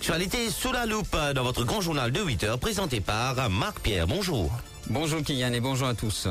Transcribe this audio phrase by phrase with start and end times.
[0.00, 4.06] L'actualité sous la loupe dans votre grand journal de 8 heures présenté par Marc Pierre.
[4.06, 4.50] Bonjour.
[4.88, 6.26] Bonjour Kylian et bonjour à tous.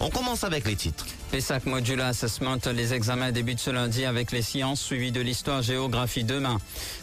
[0.00, 1.06] On commence avec les titres.
[1.32, 6.58] PESAC Modular Assessment, les examens débutent ce lundi avec les sciences suivies de l'histoire-géographie demain.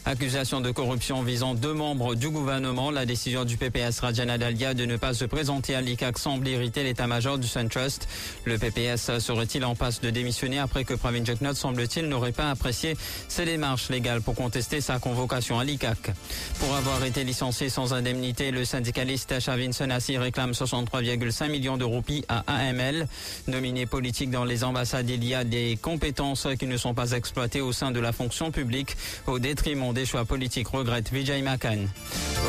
[0.05, 2.89] Accusation de corruption visant deux membres du gouvernement.
[2.89, 6.83] La décision du PPS Rajana Dalia de ne pas se présenter à l'ICAC semble irriter
[6.83, 8.07] l'état-major du SunTrust.
[8.45, 12.95] Le PPS serait-il en passe de démissionner après que Pravin Jeknot, semble-t-il, n'aurait pas apprécié
[13.27, 16.11] ses démarches légales pour contester sa convocation à l'ICAC.
[16.59, 22.23] Pour avoir été licencié sans indemnité, le syndicaliste Shavin Senassi réclame 63,5 millions de roupies
[22.29, 23.07] à AML.
[23.47, 27.61] Nominé politique dans les ambassades, il y a des compétences qui ne sont pas exploitées
[27.61, 28.95] au sein de la fonction publique
[29.25, 31.87] au détriment des choix politiques, regrette Vijay Makan.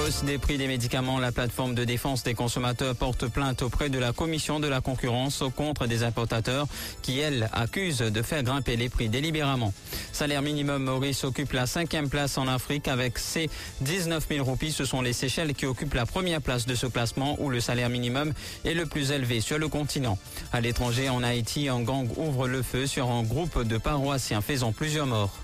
[0.02, 3.98] Hausse des prix des médicaments, la plateforme de défense des consommateurs porte plainte auprès de
[3.98, 6.66] la commission de la concurrence contre des importateurs
[7.01, 9.73] qui, elle, accusent de faire grimper les prix délibérément.
[10.12, 13.48] Salaire minimum, Maurice occupe la cinquième place en Afrique avec ses
[13.80, 14.73] 19 000 roupies.
[14.73, 17.88] Ce sont les Seychelles qui occupent la première place de ce classement où le salaire
[17.88, 18.35] minimum
[18.66, 20.18] est le plus élevé sur le continent.
[20.52, 24.73] À l'étranger, en Haïti, un gang ouvre le feu sur un groupe de paroissiens faisant
[24.73, 25.43] plusieurs morts.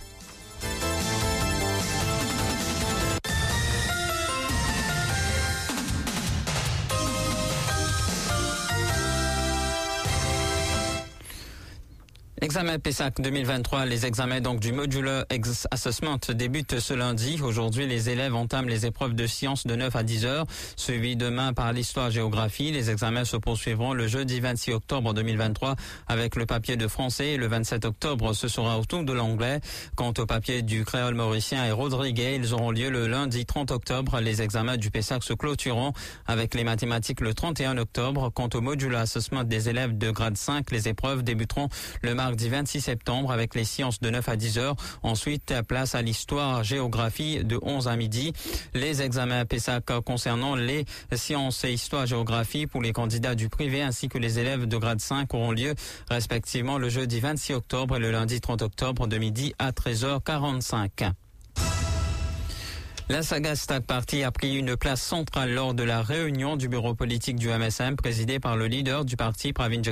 [12.50, 15.24] Examen PESAC 2023, les examens donc du Modular
[15.70, 17.38] Assessment débutent ce lundi.
[17.40, 21.52] Aujourd'hui, les élèves entament les épreuves de sciences de 9 à 10 heures, suivies demain
[21.52, 22.72] par l'histoire-géographie.
[22.72, 25.76] Les examens se poursuivront le jeudi 26 octobre 2023
[26.08, 29.60] avec le papier de français le 27 octobre, ce sera au tour de l'anglais.
[29.94, 34.18] Quant au papier du créole mauricien et rodriguais, ils auront lieu le lundi 30 octobre.
[34.18, 35.92] Les examens du PESAC se clôtureront
[36.26, 38.32] avec les mathématiques le 31 octobre.
[38.34, 41.68] Quant au Modular Assessment des élèves de grade 5, les épreuves débuteront
[42.02, 44.76] le mardi mardi 26 septembre avec les sciences de 9 à 10 heures.
[45.02, 48.32] Ensuite, place à l'histoire géographie de 11 à midi.
[48.72, 54.08] Les examens PESAC concernant les sciences et histoire géographie pour les candidats du privé ainsi
[54.08, 55.74] que les élèves de grade 5 auront lieu
[56.08, 61.12] respectivement le jeudi 26 octobre et le lundi 30 octobre de midi à 13h45.
[63.10, 66.94] La saga Stade Party a pris une place centrale lors de la réunion du bureau
[66.94, 69.82] politique du MSM présidé par le leader du parti Pravin.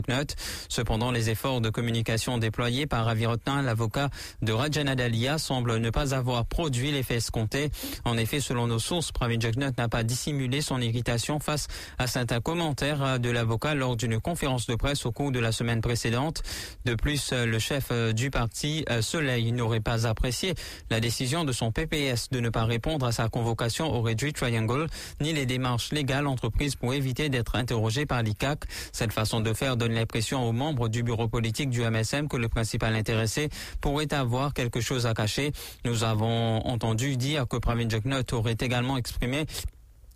[0.69, 3.27] Cependant, les efforts de communication déployés par Ravi
[3.65, 7.73] l'avocat de Rajana Dalia, semblent ne pas avoir produit l'effet escompté.
[8.05, 9.39] En effet, selon nos sources, Pravin
[9.77, 11.67] n'a pas dissimulé son irritation face
[11.99, 15.81] à certains commentaires de l'avocat lors d'une conférence de presse au cours de la semaine
[15.81, 16.45] précédente.
[16.85, 20.55] De plus, le chef du parti, Soleil, n'aurait pas apprécié
[20.89, 24.87] la décision de son PPS de ne pas répondre à sa convocation au Red Triangle,
[25.21, 28.61] ni les démarches légales entreprises pour éviter d'être interrogé par l'ICAC.
[28.93, 32.49] Cette façon de faire donne l'impression aux membres du bureau politique du MSM que le
[32.49, 33.49] principal intéressé
[33.81, 35.53] pourrait avoir quelque chose à cacher.
[35.85, 39.47] Nous avons entendu dire que Pravin Jeknot aurait également exprimé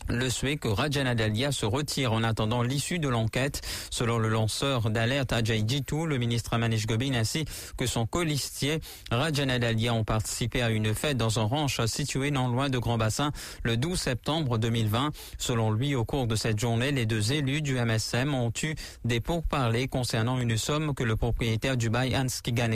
[0.08, 3.60] le souhait que Rajana Dalia se retire en attendant l'issue de l'enquête.
[3.90, 7.44] Selon le lanceur d'alerte Ajay Jitu, le ministre Manish Gobin ainsi
[7.76, 8.80] que son colistier
[9.10, 12.98] Rajana Dalia ont participé à une fête dans un ranch situé non loin de Grand
[12.98, 15.10] Bassin le 12 septembre 2020.
[15.38, 18.74] Selon lui, au cours de cette journée, les deux élus du MSM ont eu
[19.04, 22.70] des pourparlers concernant une somme que le propriétaire du bail Hans Kigan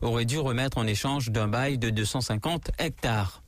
[0.00, 3.43] aurait dû remettre en échange d'un bail de 250 hectares.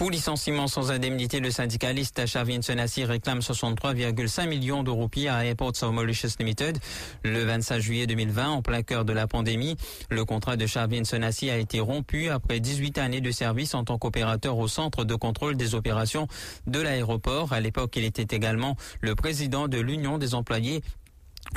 [0.00, 5.74] Pour licenciement sans indemnité, le syndicaliste Shavin Senassi réclame 63,5 millions de roupies à Airports
[5.82, 6.78] of Mauritius Limited.
[7.22, 9.76] Le 25 juillet 2020, en plein cœur de la pandémie,
[10.08, 13.98] le contrat de Shavin Senassi a été rompu après 18 années de service en tant
[13.98, 16.28] qu'opérateur au centre de contrôle des opérations
[16.66, 17.52] de l'aéroport.
[17.52, 20.80] À l'époque, il était également le président de l'Union des employés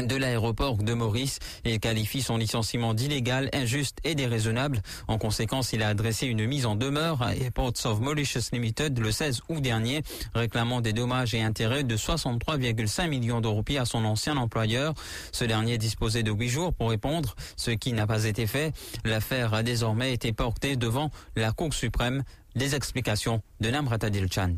[0.01, 4.81] de l'aéroport de Maurice et qualifie son licenciement d'illégal, injuste et déraisonnable.
[5.07, 9.11] En conséquence, il a adressé une mise en demeure à Airports of Mauritius Limited le
[9.11, 10.01] 16 août dernier,
[10.33, 14.93] réclamant des dommages et intérêts de 63,5 millions de roupies à son ancien employeur.
[15.31, 18.73] Ce dernier disposait de huit jours pour répondre, ce qui n'a pas été fait.
[19.05, 22.23] L'affaire a désormais été portée devant la Cour suprême.
[22.55, 24.57] Des explications de Namrata Dilchan.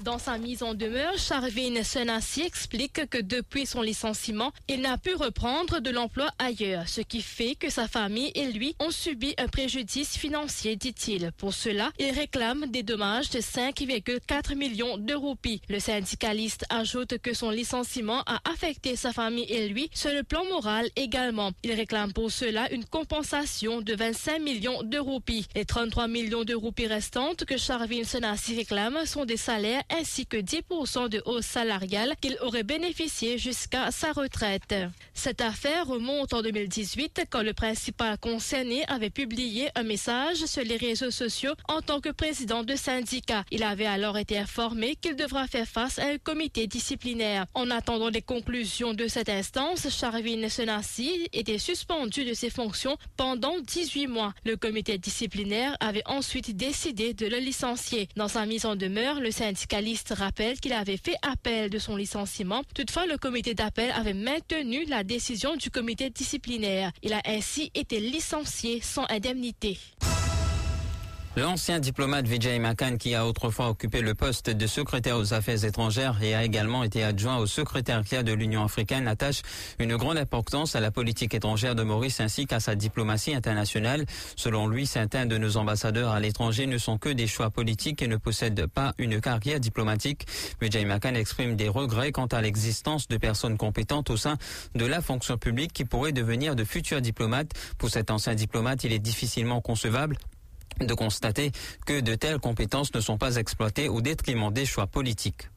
[0.00, 5.14] Dans sa mise en demeure, Charvin Senassi explique que depuis son licenciement, il n'a pu
[5.14, 9.48] reprendre de l'emploi ailleurs, ce qui fait que sa famille et lui ont subi un
[9.48, 11.32] préjudice financier, dit-il.
[11.38, 15.62] Pour cela, il réclame des dommages de 5,4 millions de roupies.
[15.70, 20.44] Le syndicaliste ajoute que son licenciement a affecté sa famille et lui sur le plan
[20.44, 21.52] moral également.
[21.64, 25.46] Il réclame pour cela une compensation de 25 millions de roupies.
[25.54, 30.36] Les 33 millions de roupies restantes que Charvin Senassi réclame sont des salaires ainsi que
[30.36, 34.74] 10% de hausse salariale qu'il aurait bénéficié jusqu'à sa retraite.
[35.14, 40.76] Cette affaire remonte en 2018 quand le principal concerné avait publié un message sur les
[40.76, 43.44] réseaux sociaux en tant que président de syndicat.
[43.50, 47.46] Il avait alors été informé qu'il devra faire face à un comité disciplinaire.
[47.54, 53.58] En attendant les conclusions de cette instance, Charvin Senassi était suspendu de ses fonctions pendant
[53.60, 54.34] 18 mois.
[54.44, 58.08] Le comité disciplinaire avait ensuite décidé de le licencier.
[58.16, 59.30] Dans sa mise en demeure, le
[59.76, 62.62] syndicaliste rappelle qu'il avait fait appel de son licenciement.
[62.74, 66.92] Toutefois, le comité d'appel avait maintenu la décision du comité disciplinaire.
[67.02, 69.78] Il a ainsi été licencié sans indemnité.
[71.38, 76.22] L'ancien diplomate Vijay Makan, qui a autrefois occupé le poste de secrétaire aux affaires étrangères
[76.22, 79.42] et a également été adjoint au secrétariat de l'Union africaine, attache
[79.78, 84.06] une grande importance à la politique étrangère de Maurice ainsi qu'à sa diplomatie internationale.
[84.34, 88.08] Selon lui, certains de nos ambassadeurs à l'étranger ne sont que des choix politiques et
[88.08, 90.26] ne possèdent pas une carrière diplomatique.
[90.62, 94.38] Vijay Makan exprime des regrets quant à l'existence de personnes compétentes au sein
[94.74, 97.50] de la fonction publique qui pourraient devenir de futurs diplomates.
[97.76, 100.16] Pour cet ancien diplomate, il est difficilement concevable
[100.80, 101.52] de constater
[101.86, 105.48] que de telles compétences ne sont pas exploitées au détriment des choix politiques.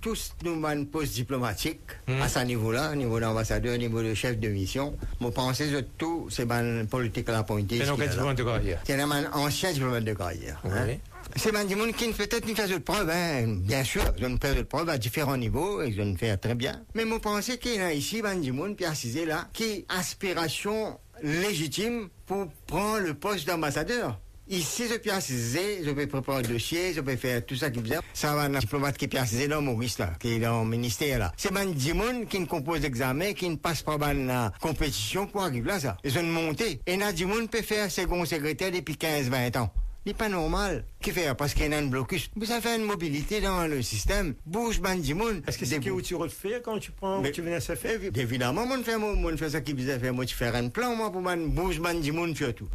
[0.00, 1.78] Tous nous avons poste diplomatique
[2.20, 4.96] à ce niveau-là, au niveau d'ambassadeur, au niveau de chef de mission.
[5.20, 7.78] Moi, pensez que tout, c'est une politique à la pointée.
[7.78, 8.80] C'est un diplomate de carrière.
[8.84, 10.60] C'est un ancien diplomate de carrière.
[10.64, 10.96] Hein?
[11.36, 13.46] C'est un monde qui peut-être une phase de preuve, hein.
[13.46, 16.36] bien sûr, ils ont une phase de preuve à différents niveaux, ils ont une fait
[16.36, 16.82] très bien.
[16.94, 22.08] Mais moi, pensez qu'il y a ici un monde, Pierre Cizé, là, qui aspiration légitime
[22.26, 24.18] pour prendre le poste d'ambassadeur.
[24.48, 27.80] Ici, je peux assister, je peux préparer un dossier, je peux faire tout ça qui
[27.80, 28.00] vient.
[28.12, 31.18] Ça va un diplomate qui peut assister dans Maurice, là, qui est dans le ministère,
[31.18, 31.32] là.
[31.36, 35.68] C'est un Dimon qui ne compose d'examen, qui ne passe pas une compétition pour arriver
[35.68, 35.96] là, ça.
[36.04, 36.80] Ils ont monté.
[36.86, 39.72] Et Nadimoun peut faire second secrétaire depuis 15-20 ans
[40.06, 40.84] n'est pas normal.
[41.00, 42.30] Qui fait Parce qu'il y a un blocus.
[42.36, 44.34] Vous avez une mobilité dans le système.
[44.46, 45.42] Bouge bandimoun.
[45.46, 47.74] Est-ce que c'est ce que tu refais quand tu prends, Mais, tu viens à se
[47.74, 47.98] faire?
[48.14, 50.14] Évidemment, moi, je fais, moi, je fais ça qui vous faire.
[50.14, 52.68] Moi, tu fais un plan, moi, pour man, bouge bandimoun, tout.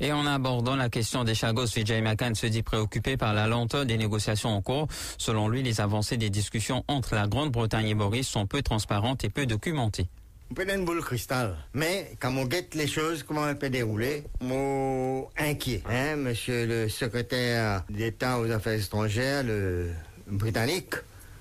[0.00, 3.86] Et en abordant la question des Chagos, Vijay Makan se dit préoccupé par la lenteur
[3.86, 4.88] des négociations en cours.
[5.18, 9.30] Selon lui, les avancées des discussions entre la Grande-Bretagne et Boris sont peu transparentes et
[9.30, 10.08] peu documentées.
[10.50, 11.56] On peut une boule cristal.
[11.72, 15.82] Mais quand on guette les choses, comment elles peuvent dérouler, moi inquiet.
[15.88, 19.90] Hein, monsieur le secrétaire d'État aux affaires étrangères, le
[20.26, 20.94] britannique,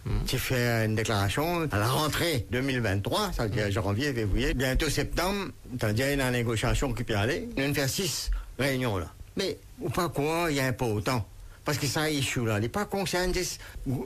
[0.06, 0.24] hmm.
[0.26, 5.52] qui fait une déclaration à la rentrée 2023, ça veut dire janvier, février, bientôt septembre,
[5.78, 7.50] c'est-à-dire la négociation qui peut aller.
[7.58, 9.12] On va faire six réunions là.
[9.36, 11.28] Mais, ou pas quoi, il y a un peu autant.
[11.66, 13.42] Parce que ça issue là, il n'est pas conscient de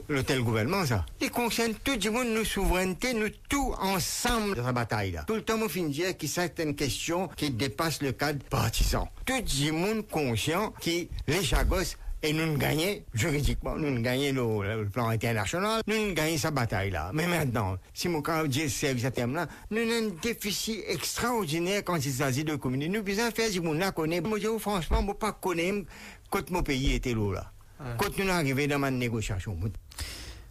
[0.08, 1.04] le tel gouvernement, ça.
[1.20, 5.24] Il concerne tout le monde, nos souverainetés, nous tout ensemble dans la bataille là.
[5.26, 8.44] Tout le temps, on finit dire qu'il y a certaines questions qui dépassent le cadre
[8.44, 9.08] partisan.
[9.26, 14.88] Tout le monde conscient que les chagos et nous gagnons juridiquement, nous gagnons le, le,
[14.88, 17.10] plan international, nous gagnons sa bataille là.
[17.14, 22.12] Mais maintenant, si mon cas dit ce terme-là, nous avons un déficit extraordinaire quand il
[22.12, 22.90] s'agit de communiquer.
[22.90, 24.20] Nous besoin faire du monde là connaît.
[24.20, 25.86] Moi, je franchement, moi pas connaître
[26.30, 27.52] quand mon pays était là.
[27.96, 29.56] Quand nous arrivons dans ma négociation.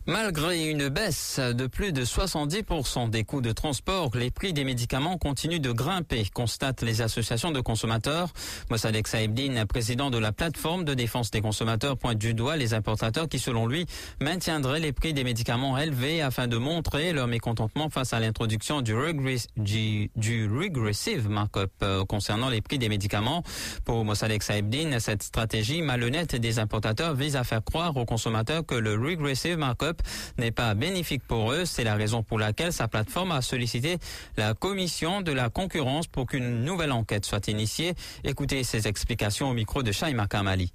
[0.09, 5.17] Malgré une baisse de plus de 70% des coûts de transport, les prix des médicaments
[5.17, 8.29] continuent de grimper, constatent les associations de consommateurs.
[8.69, 13.27] Mossadek Saebdin, président de la plateforme de défense des consommateurs, pointe du doigt les importateurs
[13.27, 13.85] qui, selon lui,
[14.21, 18.95] maintiendraient les prix des médicaments élevés afin de montrer leur mécontentement face à l'introduction du,
[18.95, 20.09] regressive
[21.29, 23.43] markup euh, concernant les prix des médicaments.
[23.83, 28.75] Pour Mossadek Saebdin, cette stratégie malhonnête des importateurs vise à faire croire aux consommateurs que
[28.75, 29.96] le regressive markup
[30.37, 31.65] n'est pas bénéfique pour eux.
[31.65, 33.97] C'est la raison pour laquelle sa plateforme a sollicité
[34.37, 37.93] la commission de la concurrence pour qu'une nouvelle enquête soit initiée.
[38.23, 40.73] Écoutez ses explications au micro de Shaima Kamali.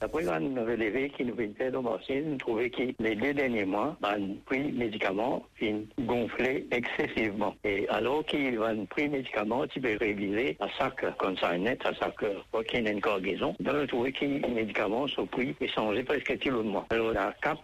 [0.00, 4.34] Après une relevé qui nous fait dans nous trouvons que les deux derniers mois, le
[4.46, 7.56] prix médicaments ont gonflé excessivement.
[7.64, 12.62] Et alors qu'il un prix médicaments, tu peux réviser à chaque consignette, à chaque fois
[12.62, 13.56] qu'il y a cargaison.
[13.58, 16.86] Nous trouvons que les médicaments sont pris et changés presque tout le mois.
[16.90, 17.58] Alors, la CAP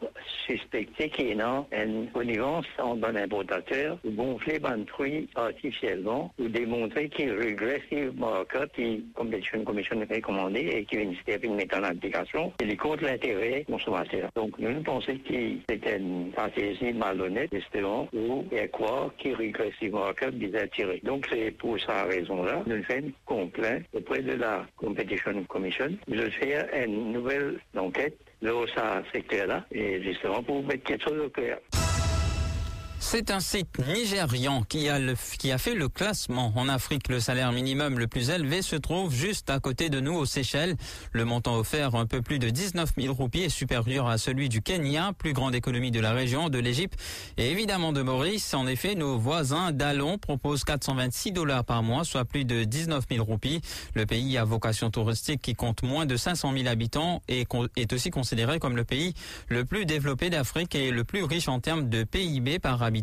[0.49, 6.49] suspecté qu'il y a une connivence entre un importateur ou gonfler un prix artificiellement ou
[6.49, 12.24] démontrer qu'il régressive markup qui, comme une commission recommandée et qui de mettre en application
[12.61, 14.31] il est contre l'intérêt consommateur.
[14.35, 15.35] Donc, nous pensons que
[15.69, 18.09] c'était une fantaisie malhonnête, justement,
[18.53, 21.01] y a quoi qui régressivement des attirés.
[21.05, 25.89] Donc, c'est pour sa raison-là, nous faisons complaint auprès de la Competition Commission.
[26.09, 31.31] Nous faire une nouvelle enquête dans ce secteur-là, et justement pour mettre quelque chose au
[31.31, 31.59] clair.
[33.07, 34.99] C'est un site nigérian qui a,
[35.39, 36.53] qui a fait le classement.
[36.57, 40.15] En Afrique, le salaire minimum le plus élevé se trouve juste à côté de nous
[40.15, 40.75] aux Seychelles.
[41.13, 44.63] Le montant offert, un peu plus de 19 000 roupies, est supérieur à celui du
[44.63, 46.99] Kenya, plus grande économie de la région, de l'Égypte
[47.37, 48.53] et évidemment de Maurice.
[48.55, 53.25] En effet, nos voisins d'Alon proposent 426 dollars par mois, soit plus de 19 000
[53.25, 53.61] roupies.
[53.95, 57.47] Le pays à vocation touristique qui compte moins de 500 000 habitants et
[57.77, 59.15] est aussi considéré comme le pays
[59.49, 62.94] le plus développé d'Afrique et le plus riche en termes de PIB par habitant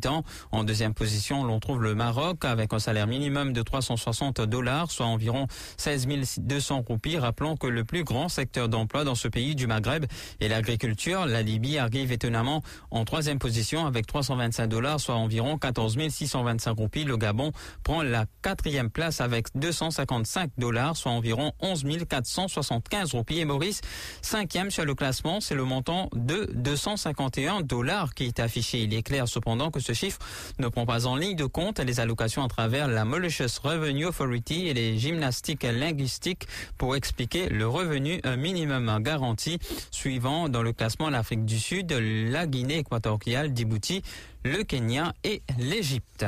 [0.52, 5.06] en deuxième position, l'on trouve le Maroc avec un salaire minimum de 360 dollars, soit
[5.06, 6.08] environ 16
[6.40, 7.18] 200 roupies.
[7.18, 10.06] Rappelons que le plus grand secteur d'emploi dans ce pays du Maghreb
[10.40, 11.26] est l'agriculture.
[11.26, 17.04] La Libye arrive étonnamment en troisième position avec 325 dollars, soit environ 14 625 roupies.
[17.04, 17.52] Le Gabon
[17.84, 23.40] prend la quatrième place avec 255 dollars, soit environ 11 475 roupies.
[23.40, 23.82] Et Maurice,
[24.22, 28.84] cinquième sur le classement, c'est le montant de 251 dollars qui est affiché.
[28.84, 30.20] Il est clair cependant que ce chiffre
[30.60, 34.68] ne prend pas en ligne de compte les allocations à travers la Mauritius Revenue Authority
[34.68, 36.48] et les gymnastiques linguistiques
[36.78, 39.60] pour expliquer le revenu minimum garanti
[39.92, 44.02] suivant dans le classement l'Afrique du Sud, la Guinée équatoriale, Djibouti,
[44.44, 46.26] le Kenya et l'Égypte.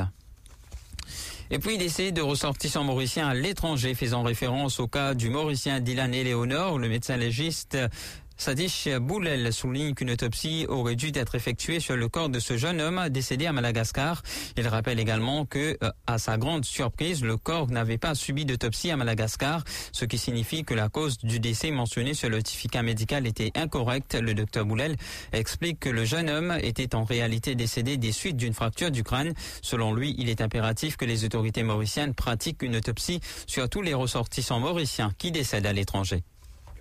[1.50, 6.14] Et puis d'essayer de ressortissants mauriciens à l'étranger, faisant référence au cas du Mauricien Dylan
[6.14, 7.76] Eleonore, le médecin légiste
[8.36, 12.80] Sadish Boulel souligne qu'une autopsie aurait dû être effectuée sur le corps de ce jeune
[12.80, 14.22] homme décédé à Madagascar.
[14.56, 18.90] Il rappelle également que, euh, à sa grande surprise, le corps n'avait pas subi d'autopsie
[18.90, 23.26] à Madagascar, ce qui signifie que la cause du décès mentionné sur le certificat médical
[23.26, 24.14] était incorrecte.
[24.14, 24.96] Le docteur Boulel
[25.32, 29.32] explique que le jeune homme était en réalité décédé des suites d'une fracture du crâne.
[29.62, 33.94] Selon lui, il est impératif que les autorités mauriciennes pratiquent une autopsie sur tous les
[33.94, 36.24] ressortissants mauriciens qui décèdent à l'étranger.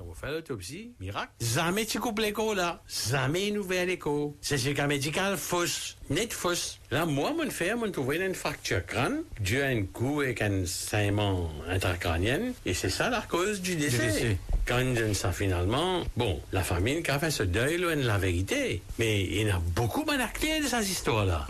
[0.03, 2.83] Quand vous faites l'autopsie, miracle, jamais tu coupes l'écho là.
[3.09, 4.37] Jamais une nouvelle écho.
[4.41, 6.79] C'est un cas médical fausse, net fausse.
[6.91, 10.65] Là, moi, mon frère m'a trouvé une fracture crâne, dû à un coup avec un
[10.65, 14.37] saignement intracrânien, et c'est ça la cause du décès.
[14.65, 18.81] Quand on ça finalement, bon, la famille qui a fait ce deuil, là, la vérité.
[18.97, 21.47] Mais il y en a beaucoup clés de ces histoires-là.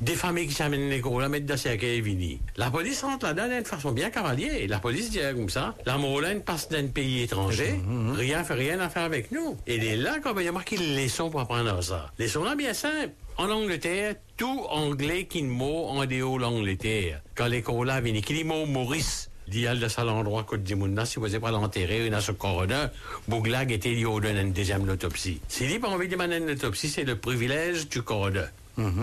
[0.00, 2.40] Des familles qui s'amènent les gros, là, mettent dans ces vini.
[2.56, 4.66] La police rentre là-dedans d'une façon bien cavalier.
[4.66, 7.80] La police dit comme ça, la Morolaine passe d'un pays étranger,
[8.14, 9.56] rien fait rien à faire avec nous.
[9.66, 12.10] Et il est là qu'on va y avoir marqué les pour apprendre ça.
[12.18, 13.10] Les leçons là, bien simple.
[13.38, 17.20] En Angleterre, tout anglais qui mot en déo l'Angleterre.
[17.34, 21.38] Quand les là viennent, qui Maurice, Dial de sal endroit Côte d'Imouna, si vous n'avez
[21.38, 22.86] pas l'enterrer dans ce coroner,
[23.28, 25.40] Bouglag était lié au d'une deuxième autopsie.
[25.58, 28.46] Dit pas envie de demander une autopsie, c'est le privilège du coroner,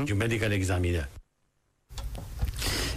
[0.06, 1.04] du medical examiner.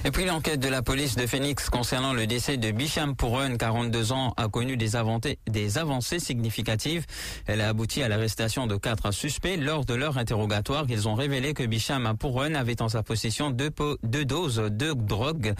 [0.04, 4.12] Et puis l'enquête de la police de Phoenix concernant le décès de Bicham Pouron, 42
[4.12, 7.06] ans, a connu des, avancées significatives.
[7.46, 9.56] Elle a abouti à l'arrestation de quatre suspects.
[9.56, 13.72] Lors de leur interrogatoire, ils ont révélé que Bicham Pouron avait en sa possession deux,
[14.04, 15.54] deux doses de drogue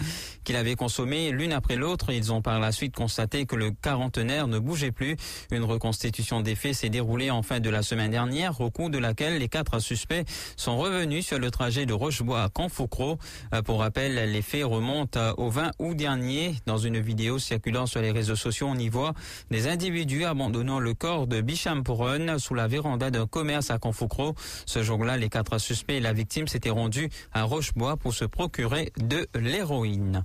[0.45, 2.11] qu'il avait consommées l'une après l'autre.
[2.11, 5.17] Ils ont par la suite constaté que le quarantenaire ne bougeait plus.
[5.51, 8.97] Une reconstitution des faits s'est déroulée en fin de la semaine dernière, au cours de
[8.97, 10.25] laquelle les quatre suspects
[10.55, 13.17] sont revenus sur le trajet de Rochebois à Canfoucro.
[13.53, 16.55] Euh, pour rappel, les faits remontent au 20 août dernier.
[16.65, 19.13] Dans une vidéo circulant sur les réseaux sociaux, on y voit
[19.51, 24.35] des individus abandonnant le corps de Bicham Pouron sous la véranda d'un commerce à Confoucro.
[24.65, 28.91] Ce jour-là, les quatre suspects et la victime s'étaient rendus à Rochebois pour se procurer
[28.97, 30.23] de l'héroïne.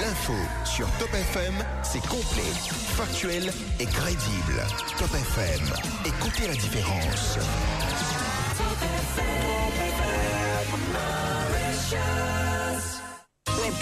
[0.00, 2.52] L'info sur Top FM, c'est complet,
[2.96, 4.62] factuel et crédible.
[4.98, 5.66] Top FM,
[6.06, 7.38] écoutez la différence.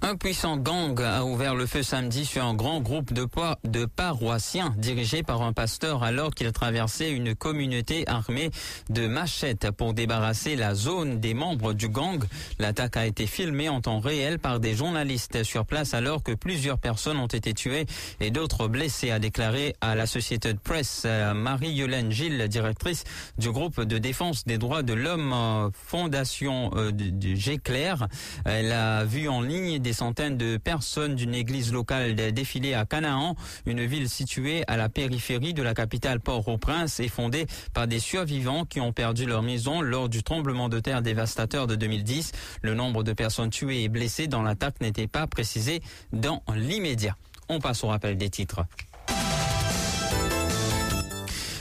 [0.00, 3.26] Un puissant gang a ouvert le feu samedi sur un grand groupe de,
[3.64, 8.52] de paroissiens dirigé par un pasteur alors qu'il traversait une communauté armée
[8.90, 12.22] de machettes pour débarrasser la zone des membres du gang.
[12.60, 16.78] L'attaque a été filmée en temps réel par des journalistes sur place alors que plusieurs
[16.78, 17.86] personnes ont été tuées
[18.20, 23.02] et d'autres blessées, a déclaré à la société de presse euh, Marie-Yolaine Gilles, directrice
[23.36, 26.92] du groupe de défense des droits de l'homme euh, Fondation euh,
[27.34, 28.06] Géclair.
[28.44, 33.84] Elle a vu en ligne centaines de personnes d'une église locale défiler à Canaan, une
[33.84, 38.80] ville située à la périphérie de la capitale Port-au-Prince et fondée par des survivants qui
[38.80, 42.32] ont perdu leur maison lors du tremblement de terre dévastateur de 2010.
[42.62, 47.16] Le nombre de personnes tuées et blessées dans l'attaque n'était pas précisé dans l'immédiat.
[47.48, 48.64] On passe au rappel des titres.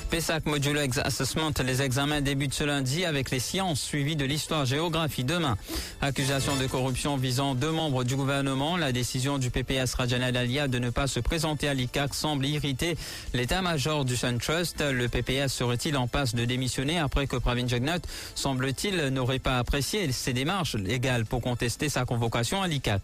[0.09, 5.57] PESAC Modulo Assessment, les examens débutent ce lundi avec les sciences suivies de l'histoire-géographie demain.
[6.01, 8.77] Accusation de corruption visant deux membres du gouvernement.
[8.77, 12.95] La décision du PPS Rajana Dalia de ne pas se présenter à l'ICAC semble irriter
[13.33, 14.81] l'état-major du Sun Trust.
[14.81, 17.99] Le PPS serait-il en passe de démissionner après que Pravin Jagnat,
[18.33, 23.01] semble-t-il, n'aurait pas apprécié ses démarches légales pour contester sa convocation à l'ICAC?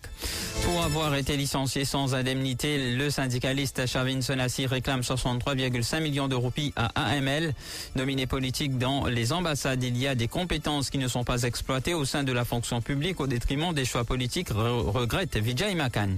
[0.64, 6.72] Pour avoir été licencié sans indemnité, le syndicaliste Shavin Sonassi réclame 63,5 millions de roupies
[6.78, 7.54] à AML.
[7.96, 11.94] Nominé politique dans les ambassades, il y a des compétences qui ne sont pas exploitées
[11.94, 16.10] au sein de la fonction publique au détriment des choix politiques, regrette Vijay Makan.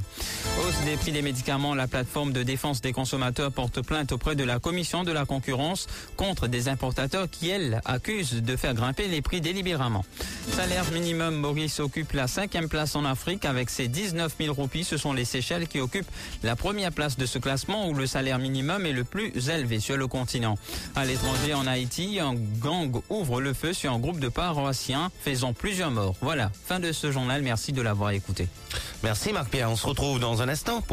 [0.60, 4.44] Hausse des prix des médicaments, la plateforme de défense des consommateurs porte plainte auprès de
[4.44, 9.22] la commission de la concurrence contre des importateurs qui, elles, accusent de faire grimper les
[9.22, 10.05] prix délibérément.
[10.51, 14.84] Salaire minimum, Maurice occupe la cinquième place en Afrique avec ses 19 000 roupies.
[14.84, 16.10] Ce sont les Seychelles qui occupent
[16.44, 19.98] la première place de ce classement où le salaire minimum est le plus élevé sur
[19.98, 20.58] le continent.
[20.95, 25.53] À l'étranger, en Haïti, un gang ouvre le feu sur un groupe de paroissiens, faisant
[25.53, 26.15] plusieurs morts.
[26.22, 27.41] Voilà, fin de ce journal.
[27.41, 28.48] Merci de l'avoir écouté.
[29.03, 29.69] Merci Marc-Pierre.
[29.69, 30.86] On se retrouve dans un instant pour